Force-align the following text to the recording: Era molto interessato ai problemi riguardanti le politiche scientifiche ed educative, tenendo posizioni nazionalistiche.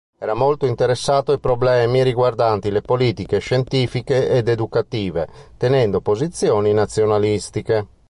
Era 0.17 0.33
molto 0.33 0.65
interessato 0.65 1.31
ai 1.31 1.37
problemi 1.39 2.01
riguardanti 2.01 2.71
le 2.71 2.81
politiche 2.81 3.37
scientifiche 3.37 4.29
ed 4.31 4.47
educative, 4.47 5.27
tenendo 5.57 6.01
posizioni 6.01 6.73
nazionalistiche. 6.73 7.85